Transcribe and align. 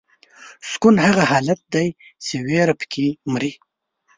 سکون 0.69 0.95
هغه 1.05 1.23
حالت 1.31 1.59
دی 1.73 1.87
چې 2.25 2.35
ویره 2.47 2.73
پکې 2.79 3.07
مري. 3.31 3.51